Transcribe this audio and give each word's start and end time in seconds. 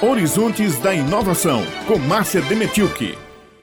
Horizontes 0.00 0.78
da 0.78 0.94
Inovação, 0.94 1.60
com 1.88 1.98
Márcia 1.98 2.40
Demetilke. 2.42 3.18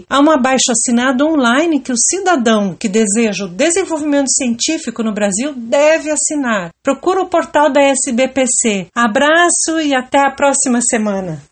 Há 0.10 0.20
um 0.20 0.32
abaixo 0.32 0.72
assinado 0.72 1.28
online 1.28 1.80
que 1.80 1.92
o 1.92 1.98
cidadão 1.98 2.74
que 2.74 2.90
deseja 2.90 3.46
o 3.46 3.50
desenvolvimento 3.50 4.30
científico 4.32 5.04
no 5.04 5.14
Brasil 5.14 5.54
deve 5.56 6.10
assinar. 6.10 6.72
Procura 6.82 7.22
o 7.22 7.28
portal 7.28 7.70
da 7.70 7.82
SBPC. 7.82 8.88
Abraço 8.96 9.80
e 9.82 9.94
até 9.94 10.20
a 10.20 10.32
próxima 10.32 10.80
semana. 10.82 11.44